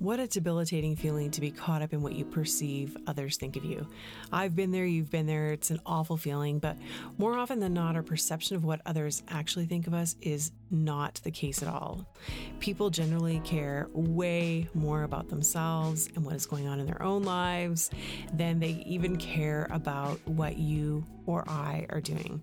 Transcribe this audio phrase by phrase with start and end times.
[0.00, 3.64] What a debilitating feeling to be caught up in what you perceive others think of
[3.64, 3.84] you.
[4.30, 5.48] I've been there, you've been there.
[5.48, 6.76] It's an awful feeling, but
[7.18, 11.20] more often than not, our perception of what others actually think of us is not
[11.24, 12.06] the case at all.
[12.60, 17.24] People generally care way more about themselves and what is going on in their own
[17.24, 17.90] lives
[18.32, 22.40] than they even care about what you or I are doing.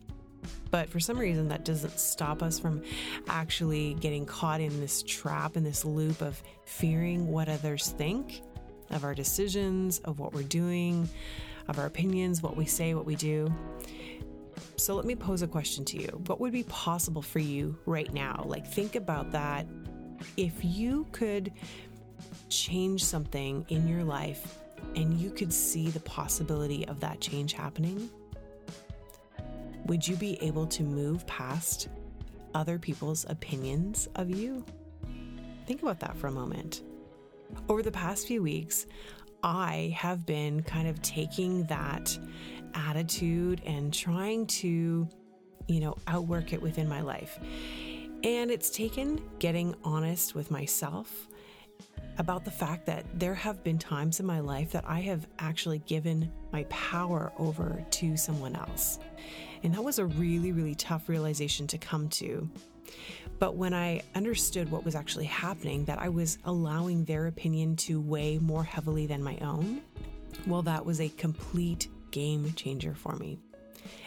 [0.76, 2.84] But for some reason, that doesn't stop us from
[3.30, 8.42] actually getting caught in this trap, in this loop of fearing what others think
[8.90, 11.08] of our decisions, of what we're doing,
[11.70, 13.48] of our opinions, what we say, what we do.
[14.76, 16.10] So let me pose a question to you.
[16.28, 18.44] What would be possible for you right now?
[18.46, 19.66] Like, think about that.
[20.36, 21.54] If you could
[22.50, 24.58] change something in your life
[24.94, 28.10] and you could see the possibility of that change happening,
[29.86, 31.90] would you be able to move past
[32.54, 34.66] other people's opinions of you?
[35.68, 36.84] Think about that for a moment.
[37.70, 38.88] Over the past few weeks,
[39.44, 42.18] I have been kind of taking that
[42.74, 45.08] attitude and trying to,
[45.68, 47.40] you know, outwork it within my life.
[48.24, 51.28] And it's taken getting honest with myself
[52.18, 55.80] about the fact that there have been times in my life that I have actually
[55.80, 59.00] given my power over to someone else.
[59.66, 62.48] And that was a really, really tough realization to come to.
[63.40, 68.00] But when I understood what was actually happening, that I was allowing their opinion to
[68.00, 69.82] weigh more heavily than my own,
[70.46, 73.40] well, that was a complete game changer for me.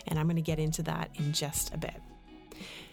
[0.07, 2.01] And I'm going to get into that in just a bit.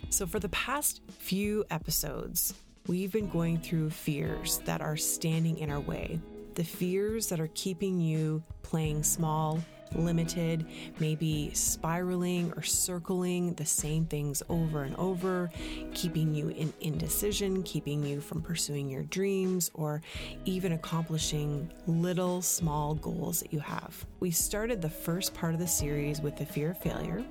[0.10, 2.56] So, for the past few episodes,
[2.88, 6.20] we've been going through fears that are standing in our way,
[6.56, 9.62] the fears that are keeping you playing small
[9.94, 10.66] limited,
[11.00, 15.50] maybe spiraling or circling the same things over and over,
[15.94, 20.02] keeping you in indecision, keeping you from pursuing your dreams, or
[20.46, 24.06] even accomplishing little small goals that you have.
[24.20, 27.24] We started the first part of the series with the fear of failure,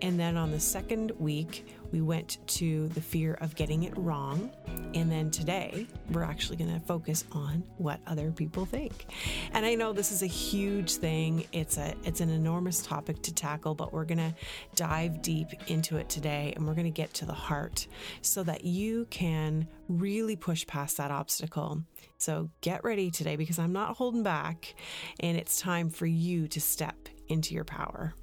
[0.00, 4.50] and then on the second week, we went to the fear of getting it wrong.
[4.94, 9.06] And then today, we're actually going to focus on what other people think.
[9.52, 11.44] And I know this is a huge thing.
[11.52, 14.34] It's a it's an enormous topic to tackle, but we're going to
[14.74, 17.86] dive deep into it today and we're going to get to the heart
[18.22, 21.82] so that you can really push past that obstacle.
[22.18, 24.74] So get ready today because I'm not holding back
[25.20, 28.14] and it's time for you to step into your power.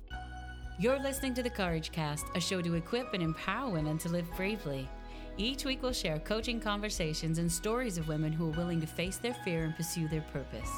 [0.82, 4.34] You're listening to the Courage Cast, a show to equip and empower women to live
[4.38, 4.88] bravely.
[5.36, 9.18] Each week, we'll share coaching conversations and stories of women who are willing to face
[9.18, 10.72] their fear and pursue their purpose.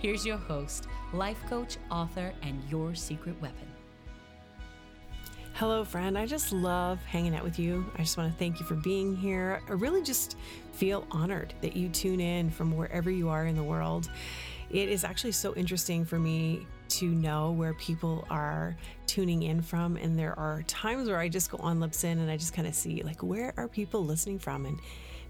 [0.00, 3.66] Here's your host, life coach, author, and your secret weapon.
[5.54, 6.18] Hello, friend.
[6.18, 7.90] I just love hanging out with you.
[7.94, 9.62] I just want to thank you for being here.
[9.66, 10.36] I really just
[10.72, 14.10] feel honored that you tune in from wherever you are in the world.
[14.68, 18.76] It is actually so interesting for me to know where people are
[19.06, 19.96] tuning in from.
[19.96, 22.74] And there are times where I just go on Libsyn and I just kind of
[22.74, 24.66] see, like, where are people listening from?
[24.66, 24.80] And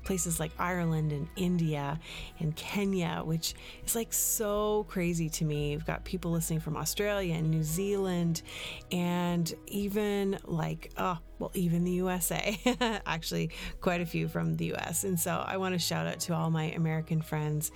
[0.05, 1.99] places like Ireland and India
[2.39, 3.55] and Kenya, which
[3.87, 5.77] is like so crazy to me.
[5.77, 8.43] We've got people listening from Australia and New Zealand
[8.93, 12.59] and even like, oh, well, even the USA,
[13.07, 13.51] actually,
[13.81, 15.05] quite a few from the US.
[15.05, 17.71] And so I want to shout out to all my American friends.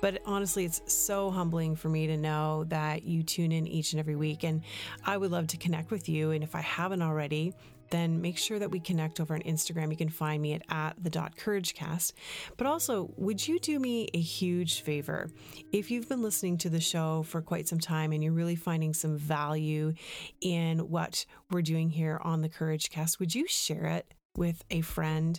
[0.00, 4.00] But honestly, it's so humbling for me to know that you tune in each and
[4.00, 4.42] every week.
[4.42, 4.62] And
[5.04, 6.32] I would love to connect with you.
[6.32, 7.54] And if I haven't already,
[7.94, 9.90] then make sure that we connect over on Instagram.
[9.90, 12.12] You can find me at, at the dot couragecast.
[12.56, 15.30] But also, would you do me a huge favor?
[15.72, 18.92] If you've been listening to the show for quite some time and you're really finding
[18.92, 19.94] some value
[20.40, 24.12] in what we're doing here on the Courage Cast, would you share it?
[24.36, 25.38] With a friend.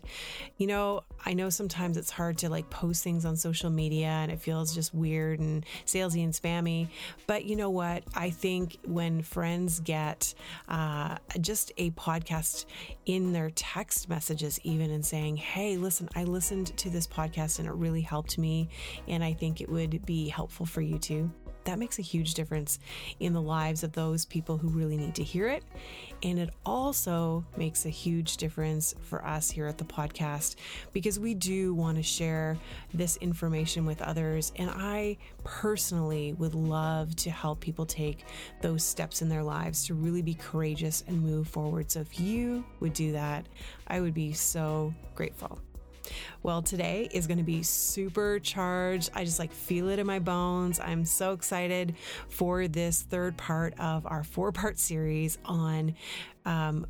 [0.57, 4.31] You know, I know sometimes it's hard to like post things on social media and
[4.31, 6.89] it feels just weird and salesy and spammy.
[7.27, 8.03] But you know what?
[8.15, 10.33] I think when friends get
[10.69, 12.65] uh, just a podcast
[13.05, 17.67] in their text messages, even and saying, hey, listen, I listened to this podcast and
[17.67, 18.69] it really helped me.
[19.07, 21.31] And I think it would be helpful for you too
[21.65, 22.79] that makes a huge difference
[23.19, 25.63] in the lives of those people who really need to hear it.
[26.23, 30.55] And it also makes a huge difference for us here at the podcast
[30.93, 32.57] because we do want to share
[32.93, 34.53] this information with others.
[34.55, 38.25] And I personally would love to help people take
[38.61, 41.91] those steps in their lives to really be courageous and move forward.
[41.91, 43.45] So if you would do that,
[43.87, 45.59] I would be so grateful.
[46.43, 49.11] Well, today is going to be super charged.
[49.13, 50.79] I just like feel it in my bones.
[50.79, 51.95] I'm so excited
[52.29, 55.95] for this third part of our four part series on
[56.45, 56.85] um,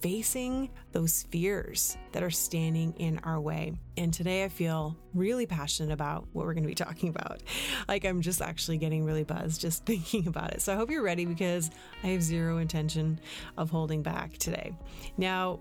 [0.00, 3.72] facing those fears that are standing in our way.
[3.96, 7.42] And today I feel really passionate about what we're going to be talking about.
[7.88, 10.62] Like I'm just actually getting really buzzed just thinking about it.
[10.62, 11.70] So I hope you're ready because
[12.02, 13.20] I have zero intention
[13.56, 14.72] of holding back today.
[15.16, 15.60] Now,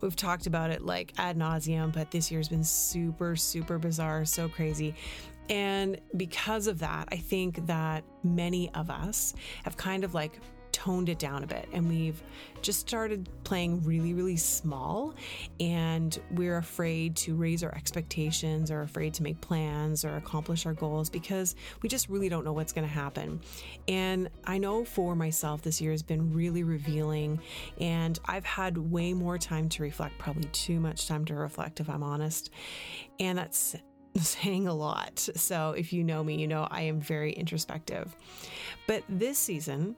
[0.00, 4.48] we've talked about it like ad nauseum, but this year's been super, super bizarre, so
[4.48, 4.94] crazy.
[5.48, 10.38] And because of that, I think that many of us have kind of like
[10.80, 12.22] toned it down a bit and we've
[12.62, 15.14] just started playing really, really small.
[15.58, 20.72] And we're afraid to raise our expectations or afraid to make plans or accomplish our
[20.72, 23.40] goals because we just really don't know what's going to happen.
[23.88, 27.40] And I know for myself, this year has been really revealing.
[27.78, 31.90] And I've had way more time to reflect, probably too much time to reflect, if
[31.90, 32.50] I'm honest.
[33.18, 33.76] And that's
[34.16, 35.18] saying a lot.
[35.18, 38.16] So if you know me, you know I am very introspective.
[38.86, 39.96] But this season,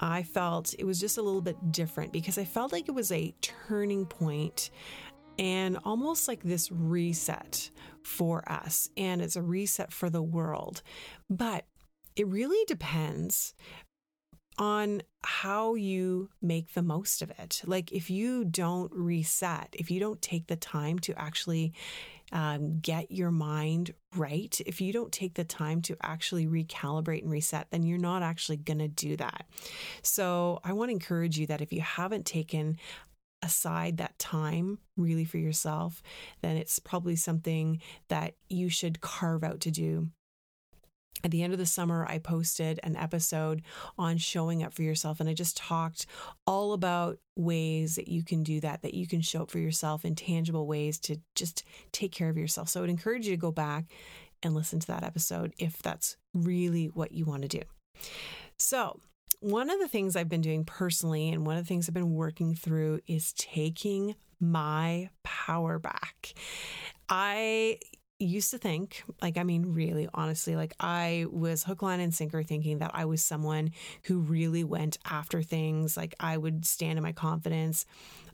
[0.00, 3.12] I felt it was just a little bit different because I felt like it was
[3.12, 4.70] a turning point
[5.38, 7.70] and almost like this reset
[8.02, 8.90] for us.
[8.96, 10.82] And it's a reset for the world.
[11.28, 11.66] But
[12.16, 13.54] it really depends
[14.60, 17.62] on how you make the most of it.
[17.64, 21.72] Like if you don't reset, if you don't take the time to actually
[22.30, 27.30] um, get your mind right, if you don't take the time to actually recalibrate and
[27.30, 29.46] reset, then you're not actually going to do that.
[30.02, 32.76] So I want to encourage you that if you haven't taken
[33.42, 36.02] aside that time really for yourself,
[36.42, 40.10] then it's probably something that you should carve out to do
[41.22, 43.62] at the end of the summer, I posted an episode
[43.98, 45.20] on showing up for yourself.
[45.20, 46.06] And I just talked
[46.46, 50.04] all about ways that you can do that, that you can show up for yourself
[50.04, 52.68] in tangible ways to just take care of yourself.
[52.68, 53.84] So I would encourage you to go back
[54.42, 57.62] and listen to that episode if that's really what you want to do.
[58.56, 59.00] So,
[59.40, 62.14] one of the things I've been doing personally, and one of the things I've been
[62.14, 66.34] working through, is taking my power back.
[67.08, 67.78] I
[68.26, 72.42] used to think, like, I mean, really, honestly, like I was hook, line, and sinker
[72.42, 73.70] thinking that I was someone
[74.04, 75.96] who really went after things.
[75.96, 77.86] Like I would stand in my confidence.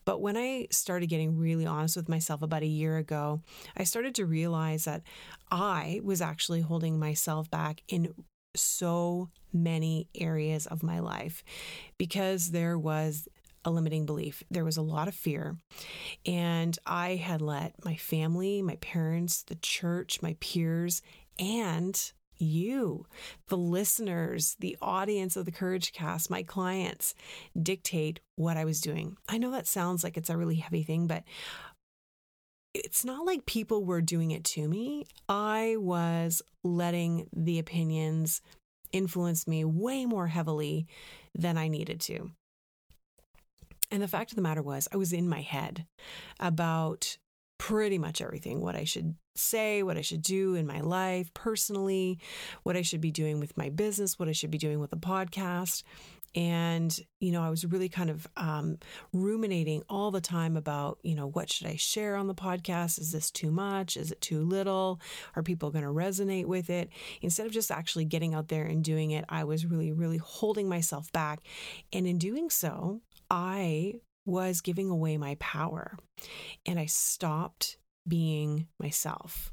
[0.05, 3.41] But when I started getting really honest with myself about a year ago,
[3.77, 5.03] I started to realize that
[5.51, 8.15] I was actually holding myself back in
[8.55, 11.43] so many areas of my life
[11.99, 13.29] because there was
[13.67, 14.43] a limiting belief.
[14.51, 15.57] There was a lot of fear.
[16.25, 21.03] And I had let my family, my parents, the church, my peers,
[21.39, 22.01] and
[22.39, 23.07] you,
[23.49, 27.15] the listeners, the audience of the Courage Cast, my clients,
[27.61, 29.17] dictate what I was doing.
[29.29, 31.25] I know that sounds like it's a really heavy thing, but
[32.75, 35.07] it's not like people were doing it to me.
[35.29, 38.43] I was letting the opinions
[38.93, 40.87] influence me way more heavily
[41.35, 42.31] than I needed to.
[43.91, 45.87] And the fact of the matter was, I was in my head
[46.41, 47.19] about
[47.59, 52.19] pretty much everything what I should say, what I should do in my life personally,
[52.63, 54.97] what I should be doing with my business, what I should be doing with the
[54.97, 55.83] podcast.
[56.37, 58.79] And, you know, I was really kind of um,
[59.15, 63.01] ruminating all the time about, you know, what should I share on the podcast?
[63.01, 63.97] Is this too much?
[63.97, 65.01] Is it too little?
[65.35, 66.91] Are people going to resonate with it?
[67.23, 70.69] Instead of just actually getting out there and doing it, I was really, really holding
[70.69, 71.41] myself back.
[71.91, 73.01] And in doing so,
[73.31, 73.95] I
[74.27, 75.97] was giving away my power
[76.67, 79.53] and I stopped being myself.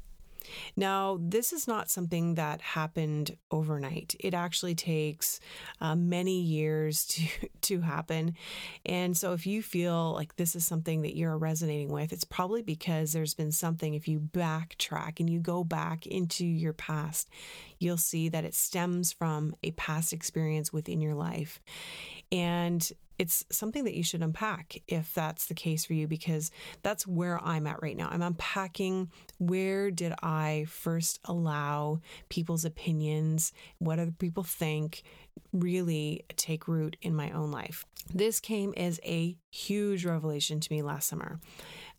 [0.76, 4.14] Now, this is not something that happened overnight.
[4.20, 5.40] It actually takes
[5.80, 8.34] uh, many years to, to happen.
[8.84, 12.62] And so, if you feel like this is something that you're resonating with, it's probably
[12.62, 13.94] because there's been something.
[13.94, 17.28] If you backtrack and you go back into your past,
[17.78, 21.60] you'll see that it stems from a past experience within your life.
[22.32, 26.50] And it's something that you should unpack if that's the case for you because
[26.82, 28.08] that's where I'm at right now.
[28.10, 35.02] I'm unpacking where did I first allow people's opinions, what other people think,
[35.52, 37.84] really take root in my own life.
[38.12, 41.40] This came as a huge revelation to me last summer.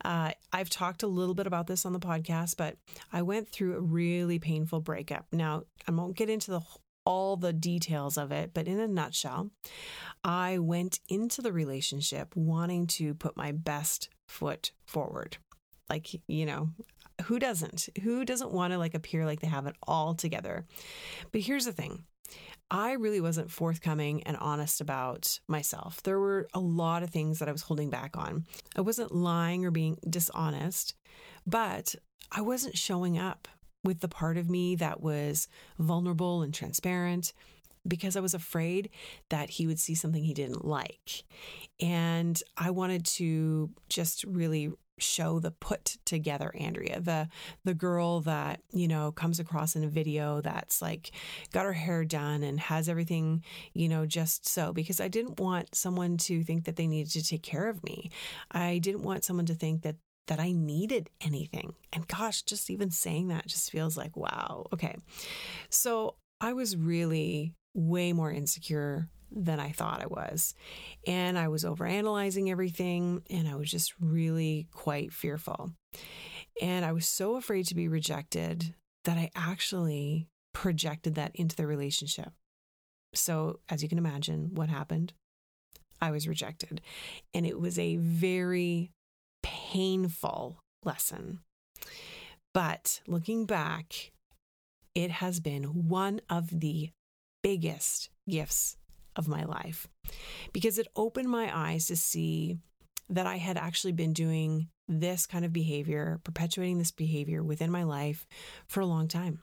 [0.03, 2.77] Uh, I've talked a little bit about this on the podcast, but
[3.11, 5.25] I went through a really painful breakup.
[5.31, 6.61] Now, I won't get into the
[7.05, 9.51] all the details of it, but in a nutshell,
[10.23, 15.37] I went into the relationship wanting to put my best foot forward.
[15.89, 16.69] Like, you know,
[17.25, 17.89] who doesn't?
[18.03, 20.65] Who doesn't want to like appear like they have it all together?
[21.31, 22.03] But here's the thing.
[22.71, 26.01] I really wasn't forthcoming and honest about myself.
[26.01, 28.45] There were a lot of things that I was holding back on.
[28.75, 30.95] I wasn't lying or being dishonest,
[31.45, 31.93] but
[32.31, 33.47] I wasn't showing up
[33.85, 35.47] with the part of me that was
[35.79, 37.33] vulnerable and transparent.
[37.87, 38.89] because I was afraid
[39.29, 41.23] that he would see something he didn't like.
[41.79, 47.27] And I wanted to just really show the put together Andrea, the
[47.65, 51.11] the girl that, you know, comes across in a video that's like
[51.51, 55.75] got her hair done and has everything, you know, just so because I didn't want
[55.75, 58.09] someone to think that they needed to take care of me.
[58.51, 59.97] I didn't want someone to think that
[60.27, 61.75] that I needed anything.
[61.93, 64.65] And gosh, just even saying that just feels like wow.
[64.73, 64.95] Okay.
[65.69, 70.53] So, I was really way more insecure than I thought I was.
[71.07, 75.71] And I was overanalyzing everything, and I was just really quite fearful.
[76.61, 81.67] And I was so afraid to be rejected that I actually projected that into the
[81.67, 82.31] relationship.
[83.13, 85.13] So, as you can imagine, what happened?
[86.01, 86.81] I was rejected.
[87.33, 88.91] And it was a very
[89.45, 91.39] painful lesson.
[92.53, 94.11] But looking back,
[94.95, 96.89] it has been one of the
[97.43, 98.77] biggest gifts
[99.15, 99.87] of my life
[100.51, 102.57] because it opened my eyes to see
[103.09, 107.83] that I had actually been doing this kind of behavior, perpetuating this behavior within my
[107.83, 108.25] life
[108.67, 109.41] for a long time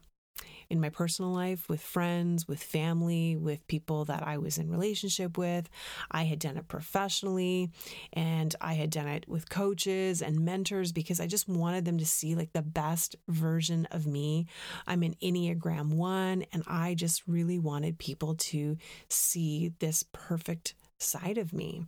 [0.72, 5.36] in my personal life with friends, with family, with people that I was in relationship
[5.36, 5.68] with.
[6.10, 7.70] I had done it professionally
[8.14, 12.06] and I had done it with coaches and mentors because I just wanted them to
[12.06, 14.46] see like the best version of me.
[14.86, 18.78] I'm an Enneagram 1 and I just really wanted people to
[19.10, 21.84] see this perfect side of me.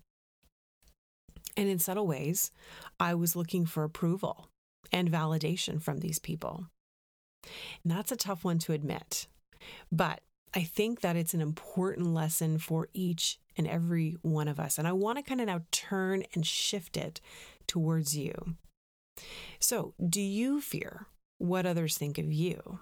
[1.57, 2.51] And in subtle ways,
[2.99, 4.49] I was looking for approval
[4.93, 6.67] and validation from these people.
[7.83, 9.27] And that's a tough one to admit.
[9.91, 10.21] But
[10.55, 14.79] I think that it's an important lesson for each and every one of us.
[14.79, 17.21] And I want to kind of now turn and shift it
[17.67, 18.57] towards you.
[19.59, 21.07] So, do you fear
[21.39, 22.81] what others think of you?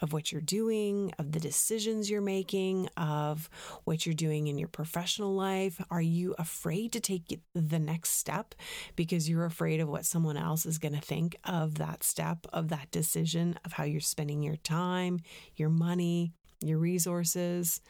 [0.00, 3.48] Of what you're doing, of the decisions you're making, of
[3.84, 5.80] what you're doing in your professional life?
[5.90, 8.54] Are you afraid to take the next step
[8.96, 12.68] because you're afraid of what someone else is going to think of that step, of
[12.68, 15.20] that decision, of how you're spending your time,
[15.56, 17.80] your money, your resources?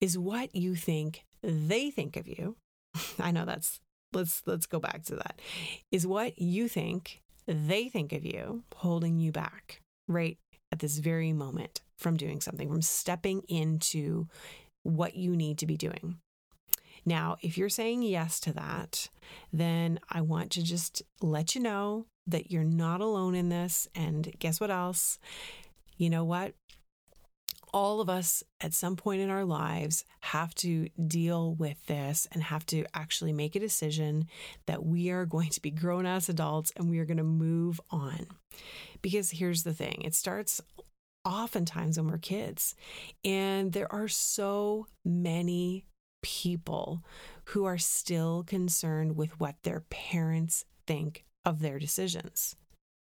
[0.00, 2.56] Is what you think they think of you.
[3.18, 3.80] I know that's
[4.12, 5.40] let's let's go back to that.
[5.90, 10.38] Is what you think they think of you holding you back right
[10.74, 14.26] at this very moment from doing something, from stepping into
[14.82, 16.16] what you need to be doing.
[17.06, 19.08] Now, if you're saying yes to that,
[19.52, 23.86] then I want to just let you know that you're not alone in this.
[23.94, 25.20] And guess what else?
[25.96, 26.54] You know what?
[27.72, 32.42] All of us at some point in our lives have to deal with this and
[32.42, 34.26] have to actually make a decision
[34.66, 37.80] that we are going to be grown ass adults and we are going to move
[37.90, 38.26] on.
[39.04, 40.62] Because here's the thing it starts
[41.26, 42.74] oftentimes when we're kids.
[43.22, 45.84] And there are so many
[46.22, 47.04] people
[47.48, 52.56] who are still concerned with what their parents think of their decisions.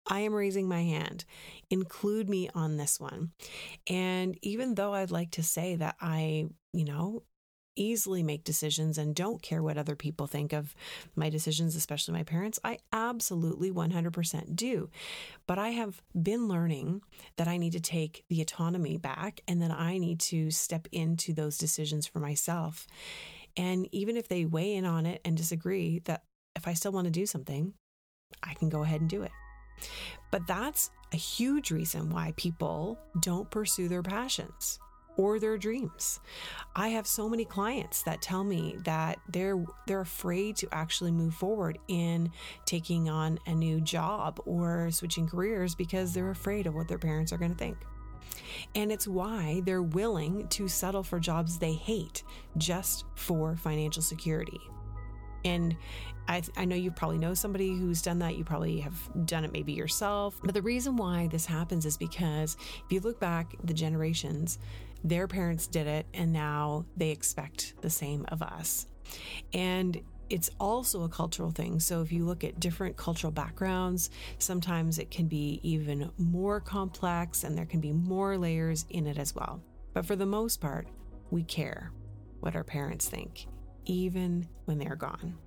[0.08, 1.26] I am raising my hand.
[1.72, 3.32] Include me on this one.
[3.90, 7.24] And even though I'd like to say that I, you know,
[7.78, 10.76] easily make decisions and don't care what other people think of
[11.16, 14.90] my decisions, especially my parents, I absolutely 100% do.
[15.46, 17.02] But I have been learning
[17.38, 21.34] that I need to take the autonomy back and that I need to step into
[21.34, 22.88] those decisions for myself.
[23.56, 26.24] And even if they weigh in on it and disagree, that
[26.56, 27.74] if I still want to do something,
[28.44, 29.32] I can go ahead and do it.
[30.32, 34.80] But that's a huge reason why people don't pursue their passions
[35.18, 36.20] or their dreams.
[36.76, 41.34] I have so many clients that tell me that they're they're afraid to actually move
[41.34, 42.32] forward in
[42.66, 47.34] taking on a new job or switching careers because they're afraid of what their parents
[47.34, 47.78] are going to think.
[48.76, 52.24] And it's why they're willing to settle for jobs they hate
[52.58, 54.60] just for financial security.
[55.44, 55.76] And
[56.28, 58.36] I, I, know you probably know somebody who's done that.
[58.36, 60.40] You probably have done it maybe yourself.
[60.44, 64.60] But the reason why this happens is because if you look back the generations,
[65.04, 68.88] their parents did it, and now they expect the same of us.
[69.54, 71.80] And it's also a cultural thing.
[71.80, 77.44] So if you look at different cultural backgrounds, sometimes it can be even more complex
[77.44, 79.62] and there can be more layers in it as well.
[79.94, 80.88] But for the most part,
[81.32, 81.92] we care
[82.42, 83.48] what our parents think,
[83.86, 85.38] even when they're gone.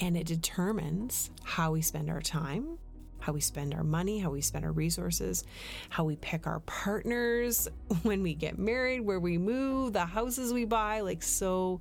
[0.00, 2.78] And it determines how we spend our time,
[3.20, 5.44] how we spend our money, how we spend our resources,
[5.88, 7.68] how we pick our partners
[8.02, 11.80] when we get married, where we move, the houses we buy, like so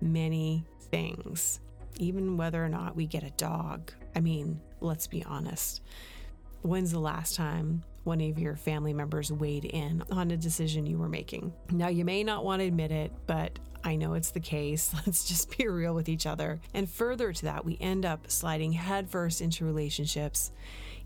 [0.00, 1.60] many things.
[1.98, 3.92] Even whether or not we get a dog.
[4.14, 5.82] I mean, let's be honest.
[6.62, 10.96] When's the last time one of your family members weighed in on a decision you
[10.96, 11.52] were making.
[11.70, 14.92] Now, you may not want to admit it, but I know it's the case.
[15.06, 16.60] Let's just be real with each other.
[16.74, 20.52] And further to that, we end up sliding headfirst into relationships,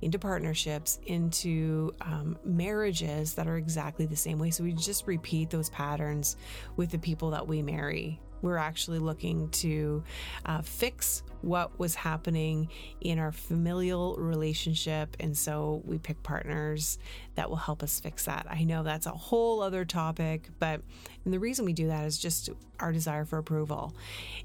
[0.01, 4.51] into partnerships, into um, marriages that are exactly the same way.
[4.51, 6.37] So we just repeat those patterns
[6.77, 8.21] with the people that we marry.
[8.43, 10.03] We're actually looking to
[10.45, 12.69] uh, fix what was happening
[13.01, 15.17] in our familial relationship.
[15.21, 16.99] And so we pick partners
[17.35, 18.47] that will help us fix that.
[18.49, 20.83] I know that's a whole other topic, but
[21.25, 23.95] the reason we do that is just our desire for approval.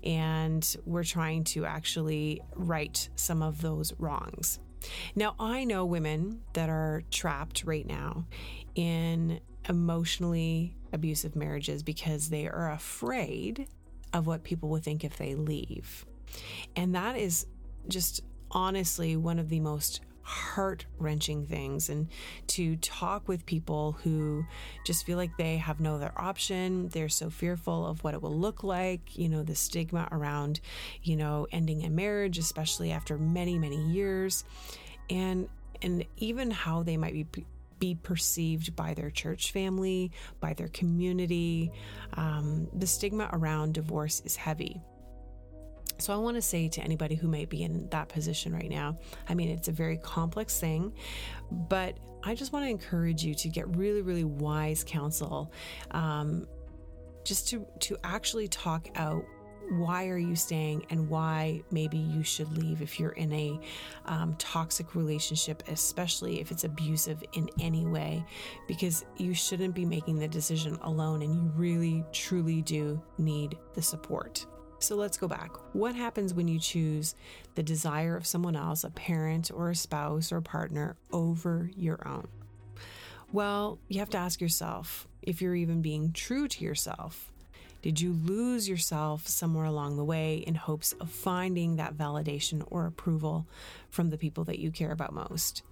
[0.04, 4.60] And we're trying to actually right some of those wrongs.
[5.16, 8.26] Now, I know women that are trapped right now
[8.76, 13.68] in emotionally abusive marriages because they are afraid
[14.14, 16.06] of what people will think if they leave.
[16.76, 17.46] And that is
[17.88, 18.22] just
[18.52, 21.90] honestly one of the most heart wrenching things.
[21.90, 22.10] And
[22.48, 24.46] to talk with people who
[24.86, 28.38] just feel like they have no other option, they're so fearful of what it will
[28.38, 30.60] look like, you know, the stigma around,
[31.02, 34.44] you know, ending a marriage, especially after many, many years.
[35.10, 35.48] And
[35.82, 37.46] and even how they might be
[37.80, 41.72] be perceived by their church family, by their community.
[42.14, 44.82] Um, the stigma around divorce is heavy.
[46.00, 49.00] So, I want to say to anybody who might be in that position right now
[49.28, 50.94] I mean, it's a very complex thing,
[51.52, 55.52] but I just want to encourage you to get really, really wise counsel.
[55.92, 56.48] Um,
[57.24, 59.26] just to, to actually talk out
[59.70, 63.60] why are you staying and why maybe you should leave if you're in a
[64.06, 68.26] um, toxic relationship, especially if it's abusive in any way,
[68.68, 73.82] because you shouldn't be making the decision alone and you really, truly do need the
[73.82, 74.46] support.
[74.80, 75.52] So let's go back.
[75.74, 77.16] What happens when you choose
[77.56, 82.08] the desire of someone else, a parent or a spouse or a partner, over your
[82.08, 82.28] own?
[83.32, 87.34] Well, you have to ask yourself if you're even being true to yourself.
[87.88, 92.86] Did you lose yourself somewhere along the way in hopes of finding that validation or
[92.86, 93.48] approval
[93.92, 95.64] from the people that you care about most?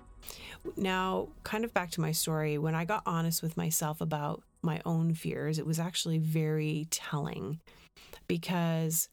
[0.77, 4.81] Now, kind of back to my story, when I got honest with myself about my
[4.85, 7.59] own fears, it was actually very telling
[8.29, 9.09] because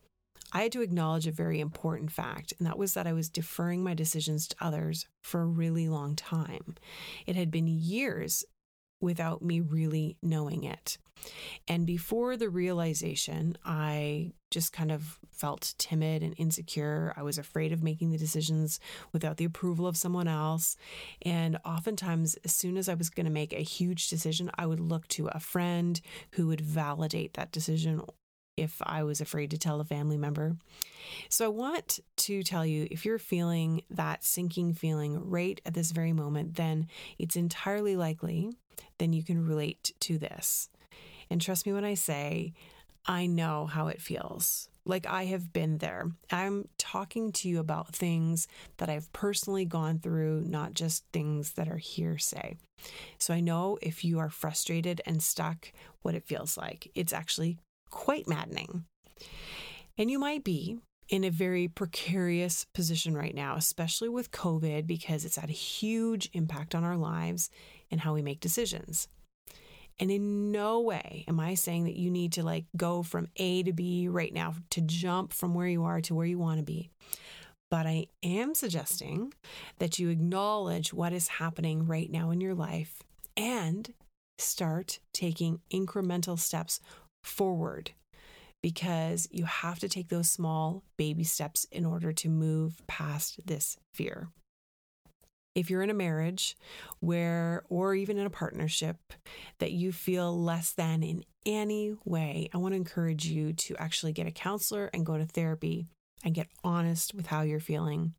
[0.53, 3.83] I had to acknowledge a very important fact, and that was that I was deferring
[3.83, 6.77] my decisions to others for a really long time.
[7.27, 8.45] It had been years
[9.03, 10.97] without me really knowing it.
[11.69, 17.13] And before the realization, I just kind of felt timid and insecure.
[17.17, 18.81] I was afraid of making the decisions
[19.13, 20.77] without the approval of someone else.
[21.23, 24.81] And oftentimes, as soon as I was going to make a huge decision, I would
[24.81, 26.01] look to a friend
[26.33, 28.03] who would validate that decision
[28.57, 30.57] if I was afraid to tell a family member.
[31.29, 35.91] So I want to tell you if you're feeling that sinking feeling right at this
[35.91, 36.87] very moment, then
[37.19, 38.51] it's entirely likely
[38.99, 40.69] then you can relate to this.
[41.31, 42.53] And trust me when I say,
[43.07, 44.69] I know how it feels.
[44.85, 46.11] Like I have been there.
[46.31, 51.69] I'm talking to you about things that I've personally gone through, not just things that
[51.69, 52.57] are hearsay.
[53.19, 56.91] So I know if you are frustrated and stuck, what it feels like.
[56.95, 57.59] It's actually
[57.91, 58.85] quite maddening.
[59.97, 65.25] And you might be in a very precarious position right now, especially with COVID, because
[65.25, 67.51] it's had a huge impact on our lives
[67.93, 69.07] and how we make decisions.
[70.01, 73.63] And in no way am I saying that you need to like go from A
[73.63, 76.65] to B right now to jump from where you are to where you want to
[76.65, 76.91] be.
[77.71, 79.33] But I am suggesting
[79.79, 83.03] that you acknowledge what is happening right now in your life
[83.37, 83.93] and
[84.39, 86.81] start taking incremental steps
[87.23, 87.93] forward
[88.63, 93.77] because you have to take those small baby steps in order to move past this
[93.93, 94.29] fear.
[95.55, 96.57] If you're in a marriage
[97.01, 98.97] where, or even in a partnership,
[99.59, 104.13] that you feel less than in any way, I want to encourage you to actually
[104.13, 105.89] get a counselor and go to therapy
[106.25, 108.15] and get honest with how you're feeling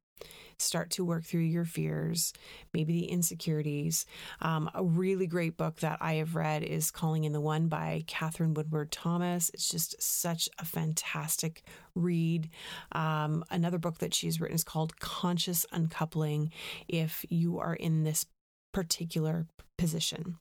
[0.57, 2.33] start to work through your fears,
[2.73, 4.05] maybe the insecurities.
[4.41, 8.03] Um, a really great book that I have read is Calling in the One by
[8.07, 9.49] Katherine Woodward Thomas.
[9.53, 11.63] It's just such a fantastic
[11.95, 12.49] read.
[12.91, 16.51] Um, another book that she's written is called Conscious Uncoupling
[16.87, 18.25] if you are in this
[18.73, 20.37] particular position.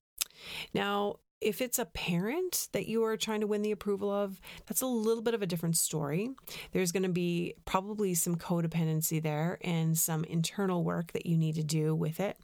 [0.75, 4.81] Now, if it's a parent that you are trying to win the approval of, that's
[4.81, 6.31] a little bit of a different story.
[6.72, 11.57] There's going to be probably some codependency there and some internal work that you need
[11.57, 12.38] to do with it.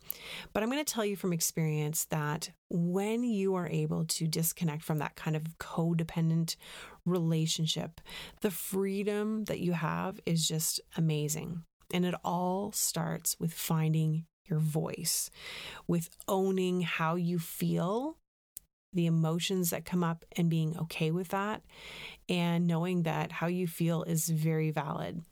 [0.52, 4.82] But I'm going to tell you from experience that when you are able to disconnect
[4.82, 6.56] from that kind of codependent
[7.06, 8.00] relationship,
[8.40, 11.62] the freedom that you have is just amazing.
[11.92, 15.30] And it all starts with finding your voice,
[15.86, 18.18] with owning how you feel,
[18.92, 21.62] the emotions that come up, and being okay with that,
[22.28, 25.22] and knowing that how you feel is very valid.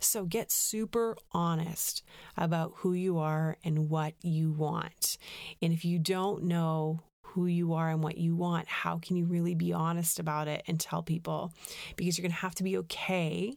[0.00, 2.02] So get super honest
[2.36, 5.18] about who you are and what you want.
[5.60, 9.26] And if you don't know who you are and what you want, how can you
[9.26, 11.52] really be honest about it and tell people?
[11.96, 13.54] Because you're going to have to be okay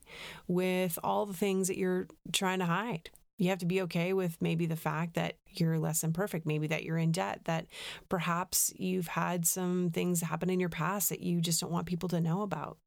[0.48, 3.10] with all the things that you're trying to hide.
[3.38, 6.68] You have to be okay with maybe the fact that you're less than perfect, maybe
[6.68, 7.68] that you're in debt, that
[8.10, 12.10] perhaps you've had some things happen in your past that you just don't want people
[12.10, 12.78] to know about.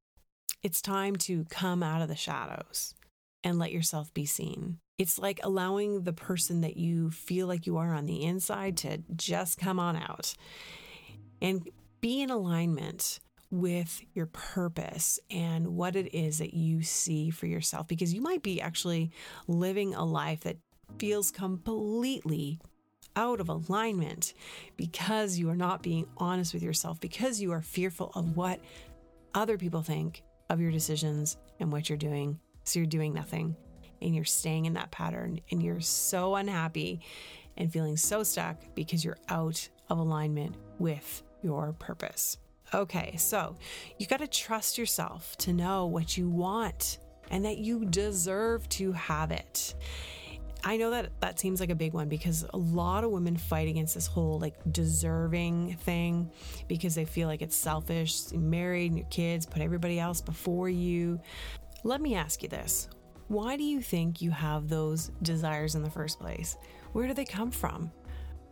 [0.62, 2.94] It's time to come out of the shadows
[3.44, 4.78] and let yourself be seen.
[4.98, 8.98] It's like allowing the person that you feel like you are on the inside to
[9.16, 10.34] just come on out
[11.40, 11.66] and
[12.00, 17.88] be in alignment with your purpose and what it is that you see for yourself
[17.88, 19.10] because you might be actually
[19.48, 20.56] living a life that
[20.98, 22.60] feels completely
[23.16, 24.34] out of alignment
[24.76, 28.60] because you are not being honest with yourself because you are fearful of what
[29.34, 33.56] other people think of your decisions and what you're doing so you're doing nothing
[34.00, 37.00] and you're staying in that pattern and you're so unhappy
[37.56, 42.38] and feeling so stuck because you're out of alignment with your purpose.
[42.72, 43.56] Okay, so
[43.98, 46.98] you got to trust yourself to know what you want
[47.30, 49.74] and that you deserve to have it.
[50.62, 53.68] I know that that seems like a big one because a lot of women fight
[53.68, 56.30] against this whole like deserving thing
[56.68, 58.30] because they feel like it's selfish.
[58.30, 61.18] You're married and your kids put everybody else before you.
[61.82, 62.88] Let me ask you this
[63.28, 66.56] why do you think you have those desires in the first place?
[66.92, 67.90] Where do they come from?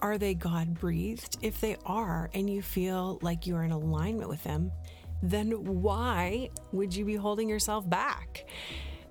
[0.00, 1.38] Are they God breathed?
[1.42, 4.70] If they are, and you feel like you're in alignment with them,
[5.22, 8.46] then why would you be holding yourself back?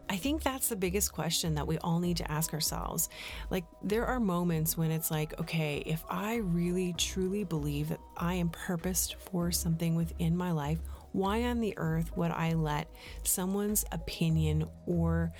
[0.09, 3.09] I think that's the biggest question that we all need to ask ourselves.
[3.49, 8.35] Like, there are moments when it's like, okay, if I really truly believe that I
[8.35, 10.79] am purposed for something within my life,
[11.11, 12.89] why on the earth would I let
[13.23, 15.33] someone's opinion or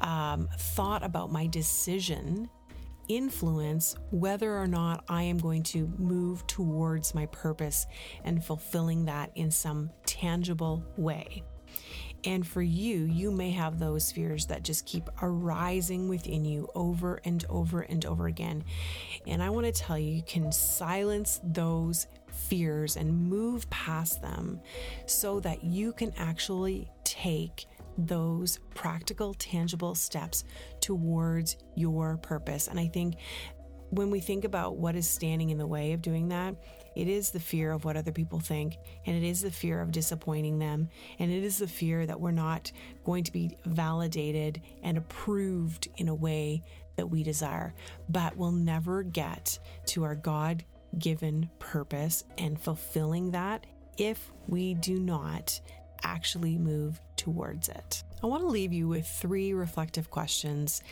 [0.00, 2.50] um, thought about my decision
[3.08, 7.86] influence whether or not I am going to move towards my purpose
[8.24, 11.42] and fulfilling that in some tangible way?
[12.24, 17.20] And for you, you may have those fears that just keep arising within you over
[17.24, 18.64] and over and over again.
[19.26, 24.60] And I want to tell you, you can silence those fears and move past them
[25.06, 27.66] so that you can actually take
[27.98, 30.44] those practical, tangible steps
[30.80, 32.68] towards your purpose.
[32.68, 33.16] And I think
[33.90, 36.54] when we think about what is standing in the way of doing that,
[36.94, 39.92] it is the fear of what other people think, and it is the fear of
[39.92, 42.70] disappointing them, and it is the fear that we're not
[43.04, 46.62] going to be validated and approved in a way
[46.96, 47.74] that we desire.
[48.08, 50.64] But we'll never get to our God
[50.98, 55.60] given purpose and fulfilling that if we do not
[56.02, 58.02] actually move towards it.
[58.22, 60.82] I want to leave you with three reflective questions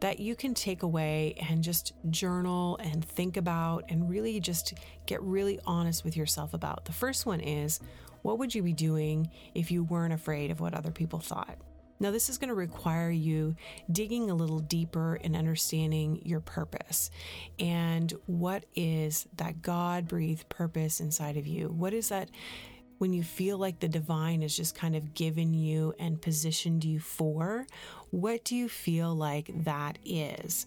[0.00, 4.74] that you can take away and just journal and think about and really just
[5.06, 6.84] get really honest with yourself about.
[6.84, 7.80] The first one is
[8.22, 11.56] what would you be doing if you weren't afraid of what other people thought?
[11.98, 13.56] Now, this is going to require you
[13.90, 17.10] digging a little deeper and understanding your purpose
[17.58, 21.68] and what is that God breathed purpose inside of you?
[21.68, 22.30] What is that
[22.98, 27.00] when you feel like the divine is just kind of given you and positioned you
[27.00, 27.66] for?
[28.10, 30.66] What do you feel like that is?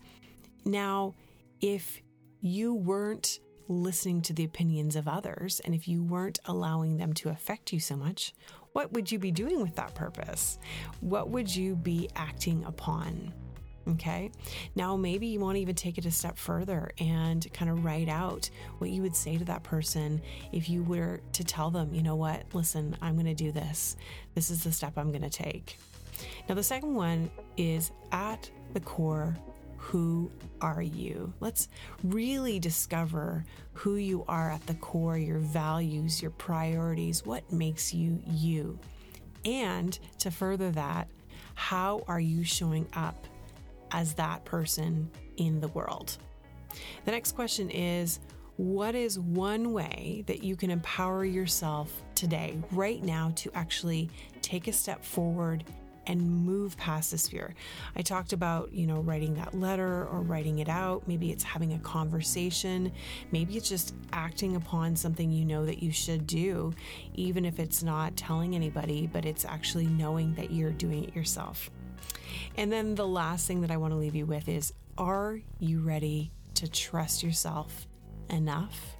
[0.65, 1.15] Now,
[1.61, 2.01] if
[2.41, 7.29] you weren't listening to the opinions of others and if you weren't allowing them to
[7.29, 8.33] affect you so much,
[8.73, 10.57] what would you be doing with that purpose?
[11.01, 13.33] What would you be acting upon?
[13.87, 14.31] Okay.
[14.75, 18.09] Now, maybe you want to even take it a step further and kind of write
[18.09, 22.03] out what you would say to that person if you were to tell them, you
[22.03, 23.95] know what, listen, I'm going to do this.
[24.35, 25.77] This is the step I'm going to take.
[26.47, 29.35] Now, the second one is at the core
[29.79, 30.29] who
[30.61, 31.33] are you?
[31.39, 31.69] Let's
[32.03, 38.21] really discover who you are at the core, your values, your priorities, what makes you
[38.27, 38.77] you.
[39.45, 41.07] And to further that,
[41.55, 43.25] how are you showing up
[43.91, 46.17] as that person in the world?
[47.05, 48.19] The next question is
[48.57, 54.09] what is one way that you can empower yourself today, right now, to actually
[54.41, 55.63] take a step forward
[56.07, 57.53] and move past this fear.
[57.95, 61.07] I talked about, you know, writing that letter or writing it out.
[61.07, 62.91] Maybe it's having a conversation.
[63.31, 66.73] Maybe it's just acting upon something you know that you should do,
[67.13, 71.69] even if it's not telling anybody, but it's actually knowing that you're doing it yourself.
[72.57, 75.79] And then the last thing that I want to leave you with is are you
[75.79, 77.87] ready to trust yourself
[78.29, 78.97] enough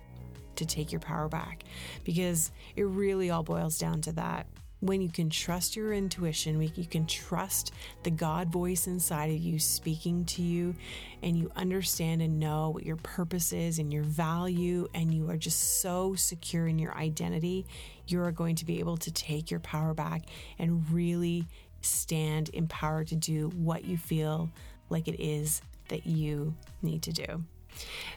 [0.55, 1.63] to take your power back
[2.03, 4.47] because it really all boils down to that.
[4.81, 9.59] When you can trust your intuition, you can trust the God voice inside of you
[9.59, 10.73] speaking to you,
[11.21, 15.35] and you understand and know what your purpose is and your value, and you are
[15.35, 17.65] just so secure in your identity,
[18.07, 20.23] you are going to be able to take your power back
[20.57, 21.45] and really
[21.81, 24.49] stand empowered to do what you feel
[24.89, 27.43] like it is that you need to do.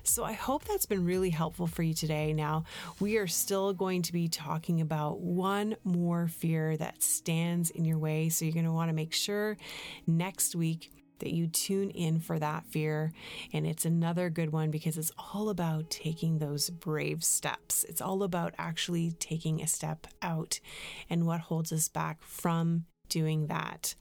[0.02, 2.32] So I hope that's been really helpful for you today.
[2.32, 2.64] Now,
[3.00, 7.98] we are still going to be talking about one more fear that stands in your
[7.98, 8.28] way.
[8.28, 9.56] So you're going to want to make sure
[10.06, 13.12] next week that you tune in for that fear.
[13.52, 17.84] And it's another good one because it's all about taking those brave steps.
[17.84, 20.58] It's all about actually taking a step out
[21.08, 23.94] and what holds us back from doing that.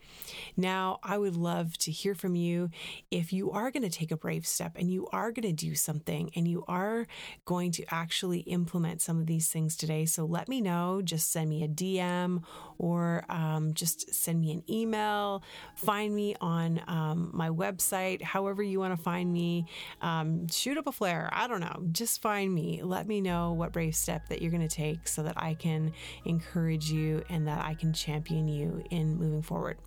[0.55, 2.69] Now, I would love to hear from you
[3.09, 5.75] if you are going to take a brave step and you are going to do
[5.75, 7.07] something and you are
[7.45, 10.05] going to actually implement some of these things today.
[10.05, 11.01] So let me know.
[11.03, 12.43] Just send me a DM
[12.77, 15.43] or um, just send me an email.
[15.75, 19.65] Find me on um, my website, however you want to find me.
[20.01, 21.29] Um, shoot up a flare.
[21.33, 21.83] I don't know.
[21.91, 22.81] Just find me.
[22.81, 25.91] Let me know what brave step that you're going to take so that I can
[26.25, 29.77] encourage you and that I can champion you in in moving forward.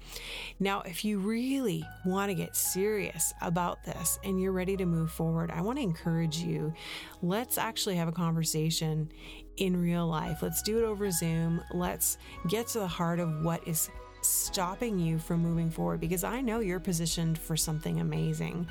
[0.60, 5.10] Now, if you really want to get serious about this and you're ready to move
[5.10, 6.74] forward, I want to encourage you.
[7.22, 9.10] Let's actually have a conversation
[9.56, 10.42] in real life.
[10.42, 11.62] Let's do it over Zoom.
[11.72, 13.88] Let's get to the heart of what is
[14.24, 18.66] stopping you from moving forward because I know you're positioned for something amazing,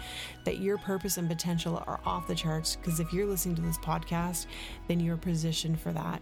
[0.45, 2.75] that your purpose and potential are off the charts.
[2.75, 4.47] Because if you're listening to this podcast,
[4.88, 6.21] then you're positioned for that.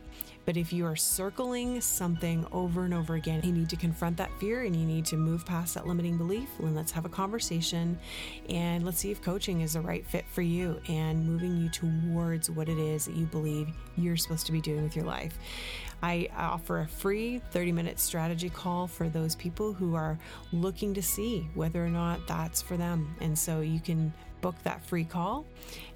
[0.51, 4.29] But if you are circling something over and over again, you need to confront that
[4.37, 6.49] fear and you need to move past that limiting belief.
[6.59, 7.97] And let's have a conversation
[8.49, 12.49] and let's see if coaching is the right fit for you and moving you towards
[12.49, 15.39] what it is that you believe you're supposed to be doing with your life.
[16.03, 20.19] I offer a free 30 minute strategy call for those people who are
[20.51, 23.15] looking to see whether or not that's for them.
[23.21, 24.11] And so you can
[24.41, 25.45] book that free call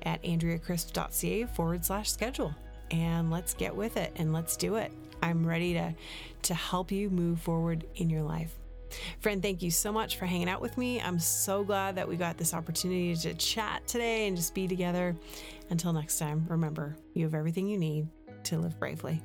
[0.04, 2.56] at andreacrisp.ca forward slash schedule
[2.92, 4.92] and let's get with it and let's do it.
[5.22, 5.94] I'm ready to,
[6.44, 8.54] to help you move forward in your life.
[9.20, 11.02] Friend, thank you so much for hanging out with me.
[11.02, 15.16] I'm so glad that we got this opportunity to chat today and just be together.
[15.70, 18.08] Until next time, remember, you have everything you need
[18.44, 19.22] to live bravely.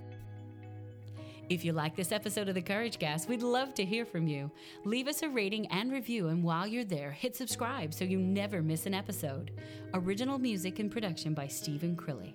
[1.51, 4.53] If you like this episode of The Courage Cast, we'd love to hear from you.
[4.85, 8.62] Leave us a rating and review, and while you're there, hit subscribe so you never
[8.62, 9.51] miss an episode.
[9.92, 12.35] Original music and production by Stephen Crilly.